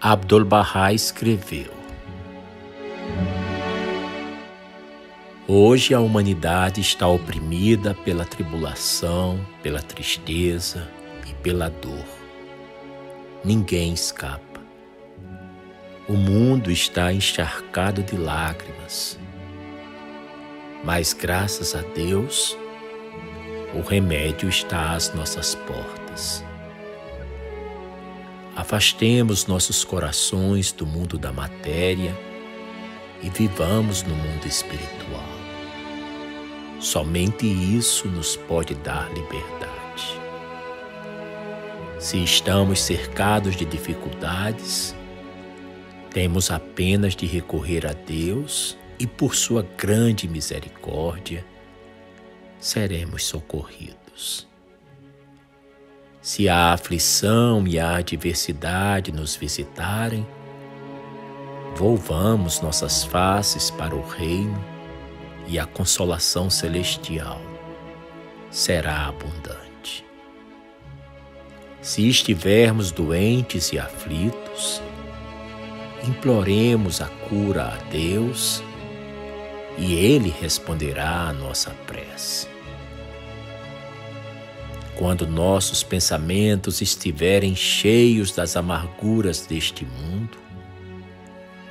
Abdu'l-Bahá 0.00 0.92
escreveu: 0.92 1.72
Hoje 5.48 5.94
a 5.94 6.00
humanidade 6.00 6.82
está 6.82 7.08
oprimida 7.08 7.94
pela 7.94 8.26
tribulação, 8.26 9.40
pela 9.62 9.80
tristeza 9.80 10.90
e 11.26 11.32
pela 11.42 11.70
dor. 11.70 12.04
Ninguém 13.42 13.94
escapa. 13.94 14.60
O 16.06 16.12
mundo 16.12 16.70
está 16.70 17.10
encharcado 17.10 18.02
de 18.02 18.14
lágrimas. 18.14 19.18
Mas 20.84 21.14
graças 21.14 21.74
a 21.74 21.80
Deus, 21.80 22.58
o 23.74 23.80
remédio 23.80 24.48
está 24.48 24.92
às 24.92 25.12
nossas 25.14 25.54
portas. 25.54 26.44
Afastemos 28.56 29.46
nossos 29.46 29.84
corações 29.84 30.70
do 30.70 30.86
mundo 30.86 31.18
da 31.18 31.32
matéria 31.32 32.16
e 33.20 33.28
vivamos 33.28 34.02
no 34.04 34.14
mundo 34.14 34.46
espiritual. 34.46 35.34
Somente 36.78 37.46
isso 37.46 38.06
nos 38.06 38.36
pode 38.36 38.74
dar 38.76 39.08
liberdade. 39.12 39.74
Se 41.98 42.22
estamos 42.22 42.80
cercados 42.82 43.56
de 43.56 43.64
dificuldades, 43.64 44.94
temos 46.10 46.50
apenas 46.50 47.16
de 47.16 47.26
recorrer 47.26 47.86
a 47.86 47.92
Deus 47.92 48.76
e, 48.98 49.06
por 49.06 49.34
Sua 49.34 49.66
grande 49.76 50.28
misericórdia, 50.28 51.44
seremos 52.58 53.24
socorridos. 53.24 54.46
Se 56.20 56.48
a 56.48 56.72
aflição 56.72 57.66
e 57.66 57.78
a 57.78 57.96
adversidade 57.96 59.12
nos 59.12 59.36
visitarem, 59.36 60.26
volvamos 61.76 62.60
nossas 62.60 63.04
faces 63.04 63.70
para 63.70 63.94
o 63.94 64.06
Reino 64.08 64.64
e 65.46 65.58
a 65.58 65.66
consolação 65.66 66.48
celestial 66.48 67.40
será 68.50 69.08
abundante. 69.08 70.06
Se 71.82 72.08
estivermos 72.08 72.90
doentes 72.90 73.72
e 73.72 73.78
aflitos, 73.78 74.80
imploremos 76.06 77.02
a 77.02 77.08
cura 77.08 77.74
a 77.74 77.76
Deus 77.90 78.62
e 79.78 79.94
Ele 79.94 80.34
responderá 80.40 81.28
à 81.28 81.32
nossa 81.32 81.70
prece. 81.86 82.48
Quando 84.96 85.26
nossos 85.26 85.82
pensamentos 85.82 86.80
estiverem 86.80 87.56
cheios 87.56 88.30
das 88.32 88.56
amarguras 88.56 89.46
deste 89.46 89.84
mundo, 89.84 90.44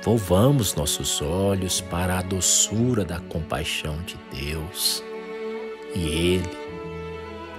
Volvamos 0.04 0.74
nossos 0.74 1.22
olhos 1.22 1.80
para 1.80 2.18
a 2.18 2.22
doçura 2.22 3.06
da 3.06 3.20
compaixão 3.20 3.96
de 4.02 4.18
Deus 4.38 5.02
e 5.94 6.00
Ele 6.06 6.50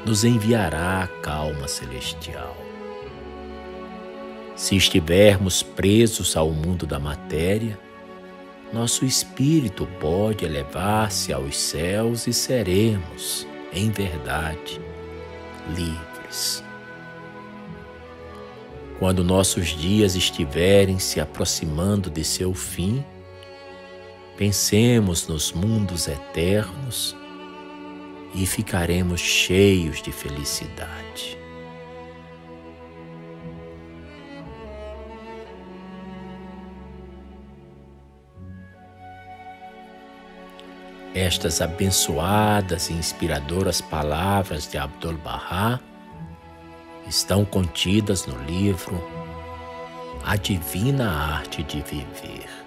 nos 0.06 0.24
enviará 0.24 1.02
a 1.02 1.08
calma 1.08 1.68
celestial. 1.68 2.56
Se 4.56 4.76
estivermos 4.76 5.64
presos 5.64 6.38
ao 6.38 6.52
mundo 6.52 6.86
da 6.86 7.00
matéria, 7.00 7.80
nosso 8.74 9.06
espírito 9.06 9.88
pode 10.00 10.44
elevar-se 10.44 11.32
aos 11.32 11.56
céus 11.58 12.28
e 12.28 12.34
seremos, 12.34 13.48
em 13.72 13.90
verdade, 13.90 14.82
livres. 15.70 16.64
Quando 19.00 19.24
nossos 19.24 19.68
dias 19.68 20.16
estiverem 20.16 21.00
se 21.00 21.20
aproximando 21.20 22.10
de 22.10 22.24
seu 22.24 22.54
fim, 22.54 23.04
pensemos 24.38 25.28
nos 25.28 25.52
mundos 25.52 26.08
eternos 26.08 27.16
e 28.34 28.46
ficaremos 28.46 29.22
cheios 29.22 30.02
de 30.02 30.12
felicidade. 30.12 31.45
Estas 41.16 41.62
abençoadas 41.62 42.90
e 42.90 42.94
inspiradoras 42.94 43.80
palavras 43.80 44.68
de 44.68 44.78
Abdul-Bahá 44.78 45.80
estão 47.08 47.46
contidas 47.46 48.26
no 48.26 48.38
livro 48.44 49.02
A 50.26 50.36
Divina 50.36 51.10
Arte 51.10 51.64
de 51.64 51.82
Viver. 51.84 52.65